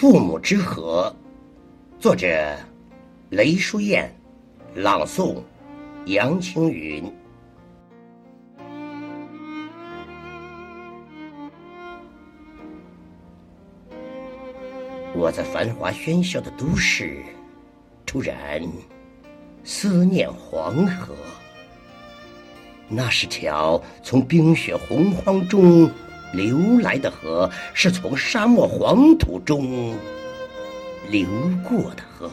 [0.00, 1.14] 父母之河，
[1.98, 2.56] 作者
[3.28, 4.10] 雷淑燕，
[4.74, 5.42] 朗诵
[6.06, 7.04] 杨青云。
[15.14, 17.18] 我在繁华喧嚣的都市，
[18.06, 18.62] 突然
[19.64, 21.14] 思念黄河。
[22.88, 25.90] 那是条从冰雪洪荒中
[26.32, 29.94] 流来的河，是从沙漠黄土中
[31.08, 31.26] 流
[31.68, 32.30] 过的河。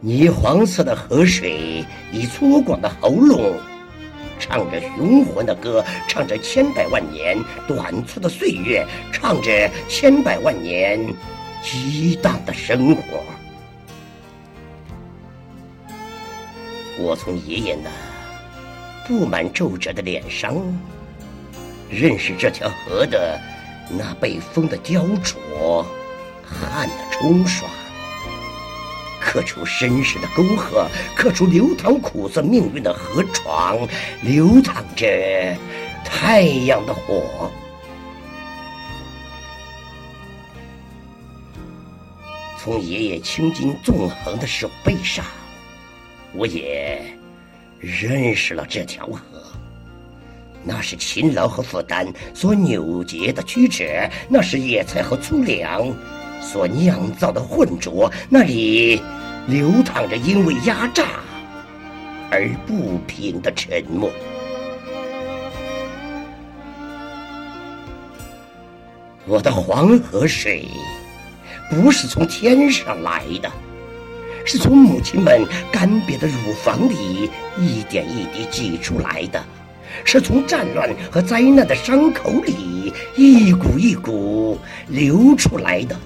[0.00, 3.54] 泥黄色的河水以粗犷的喉咙，
[4.38, 7.38] 唱着雄浑的歌，唱着千百万年
[7.68, 10.98] 短促的岁月，唱着千百万年
[11.62, 13.02] 激荡的生活。
[16.98, 17.90] 我从爷爷那
[19.06, 20.56] 布满皱褶的脸上，
[21.90, 23.38] 认识这条河的
[23.90, 25.84] 那被风的雕琢、
[26.44, 27.68] 汗的冲刷，
[29.20, 33.76] 刻出深深的沟壑，刻出流淌苦涩命运的河床，
[34.22, 35.56] 流淌着
[36.04, 37.50] 太阳的火。
[42.56, 45.24] 从爷爷青筋纵横的手背上。
[46.32, 47.02] 我也
[47.80, 49.42] 认识了这条河，
[50.62, 53.84] 那是勤劳和负担所扭结的曲折，
[54.28, 55.90] 那是野菜和粗粮
[56.40, 59.00] 所酿造的浑浊，那里
[59.46, 61.04] 流淌着因为压榨
[62.30, 64.10] 而不平的沉默。
[69.26, 70.68] 我的黄河水
[71.70, 73.50] 不是从天上来的。
[74.42, 79.44] 是从母亲们干瘪的乳房里一点一滴挤出来的，
[80.04, 85.96] 是从战乱和灾难的伤口里一股一股流出来的，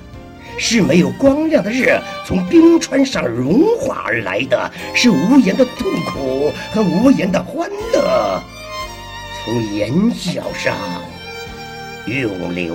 [0.58, 8.42] 是没有光亮的日从冰川上融化而来的，是无言的痛苦和无言的欢乐
[9.44, 10.76] 从眼角上
[12.06, 12.74] 涌流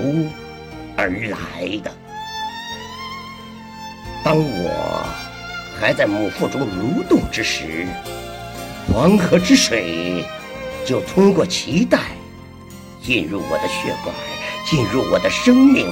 [0.96, 1.92] 而来的。
[4.24, 5.06] 当我。
[5.82, 7.88] 还在母腹中蠕动之时，
[8.92, 10.26] 黄河之水
[10.86, 12.00] 就通过脐带
[13.02, 14.16] 进入我的血管，
[14.66, 15.88] 进入我的生命，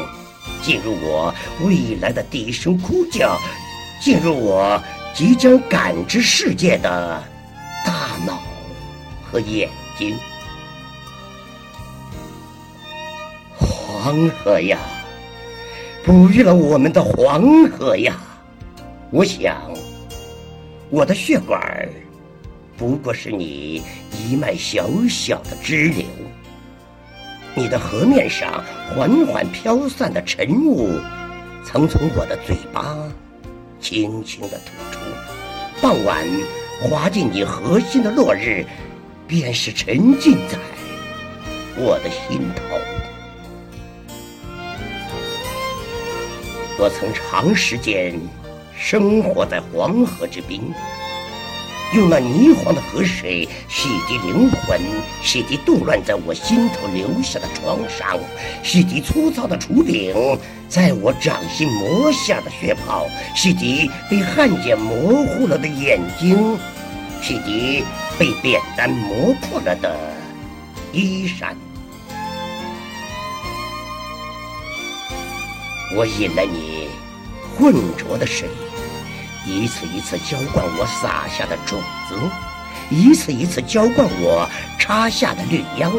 [0.61, 1.33] 进入我
[1.63, 3.37] 未来的第一声哭叫，
[4.01, 4.81] 进入我
[5.13, 7.23] 即将感知世界的
[7.85, 8.41] 大脑
[9.31, 10.17] 和眼睛。
[13.55, 14.79] 黄河呀，
[16.03, 18.15] 哺育了我们的黄河呀。
[19.09, 19.57] 我想，
[20.89, 21.89] 我的血管
[22.77, 26.05] 不过是你一脉小小的支流。
[27.55, 30.99] 你的河面上缓缓飘散的晨雾，
[31.66, 32.95] 曾从我的嘴巴
[33.79, 34.99] 轻轻地吐出；
[35.81, 36.23] 傍晚
[36.81, 38.63] 滑进你核心的落日，
[39.27, 40.57] 便是沉浸在
[41.75, 42.77] 我的心头。
[46.77, 48.19] 我曾长时间。
[48.79, 50.71] 生活在黄河之滨，
[51.93, 54.79] 用那泥黄的河水洗涤灵魂，
[55.23, 58.19] 洗涤动乱在我心头留下的创伤，
[58.61, 60.13] 洗涤粗糙的厨柄
[60.67, 66.59] 在我掌心磨下的血泡，洗涤被汗碱模糊了的眼睛，
[67.21, 67.81] 洗涤
[68.19, 69.95] 被扁担磨破了的
[70.91, 71.55] 衣衫。
[75.95, 76.89] 我饮了你
[77.57, 78.49] 浑浊的水。
[79.47, 82.16] 一次一次浇灌我撒下的种子，
[82.90, 84.47] 一次一次浇灌我
[84.78, 85.90] 插下的绿秧，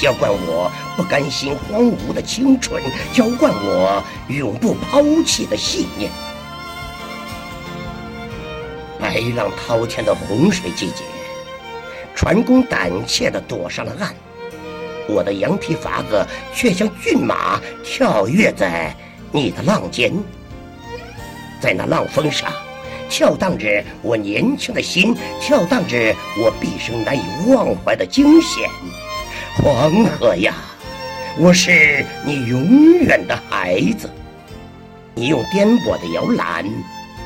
[0.00, 2.82] 浇灌我不甘心荒芜的青春，
[3.12, 6.10] 浇灌我永不抛弃的信念。
[8.98, 11.04] 白浪滔天的洪水季节，
[12.14, 14.14] 船工胆怯地躲上了岸，
[15.06, 18.96] 我的羊皮筏子却像骏马跳跃在
[19.30, 20.10] 你的浪尖，
[21.60, 22.50] 在那浪峰上。
[23.16, 28.68] 跳荡着我年轻的心，跳荡着我毕生难以忘怀的惊险。
[29.56, 30.52] 黄河呀，
[31.38, 34.10] 我是你永远的孩子。
[35.14, 36.64] 你用颠簸的摇篮，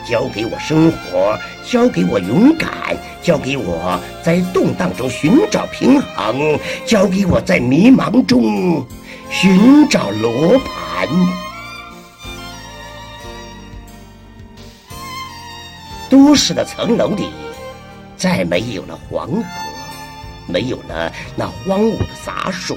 [0.07, 8.87] 教给我生活，教给我勇敢，教给我在动荡中寻找平衡，教给我在迷茫中
[9.31, 11.09] 寻找罗盘。
[16.11, 17.29] 都市的层楼里，
[18.17, 19.45] 再没有了黄河，
[20.47, 22.77] 没有了那荒芜的杂树，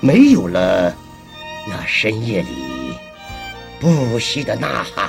[0.00, 0.94] 没有了
[1.68, 2.48] 那深夜里
[3.78, 5.08] 不息的呐喊。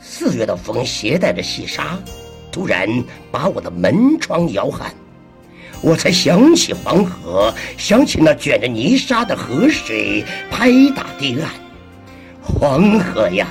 [0.00, 1.98] 四月的风携带着细沙，
[2.50, 2.88] 突然
[3.30, 4.92] 把我的门窗摇撼。
[5.82, 11.50] 我才想起黄河，想起那卷着泥沙的河水拍打堤岸。
[12.42, 13.46] 黄河呀，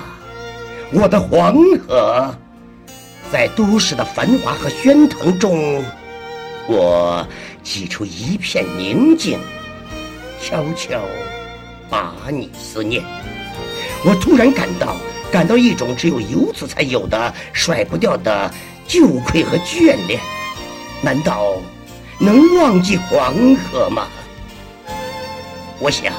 [0.92, 2.36] 我的黄河，
[3.36, 5.84] 在都市的繁华和喧腾中，
[6.70, 7.28] 我
[7.62, 9.38] 挤出一片宁静，
[10.42, 11.02] 悄悄
[11.90, 13.04] 把你思念。
[14.06, 14.96] 我突然感到，
[15.30, 18.50] 感到一种只有游子才有的甩不掉的
[18.88, 20.18] 旧愧和眷恋。
[21.02, 21.56] 难道？
[22.18, 24.08] 能忘记黄河吗？
[25.78, 26.14] 我想，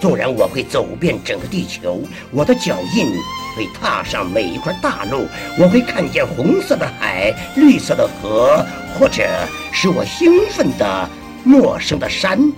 [0.00, 2.00] 纵然我会走遍整个地球，
[2.30, 3.10] 我的脚印
[3.56, 5.26] 会踏上每一块大陆，
[5.58, 8.64] 我会看见红色的海、绿色的河，
[8.98, 9.26] 或者
[9.72, 11.10] 使我兴奋的
[11.42, 12.52] 陌生的山，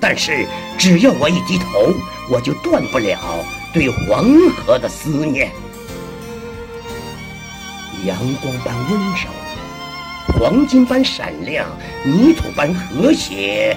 [0.00, 0.46] 但是
[0.76, 1.94] 只要我一低头，
[2.30, 3.18] 我就断不了
[3.72, 5.50] 对黄河的思念。
[8.04, 9.30] 阳光般温柔。
[10.38, 11.68] 黄金般闪亮，
[12.04, 13.76] 泥土般和谐，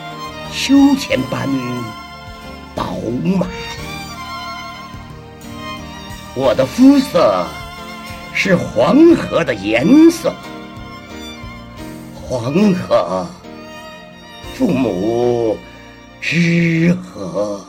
[0.51, 1.47] 秋千般
[3.05, 3.45] 胡马。
[6.33, 7.45] 我的肤色
[8.33, 10.33] 是黄河的颜色，
[12.15, 13.27] 黄河，
[14.55, 15.55] 父母
[16.19, 17.63] 之河。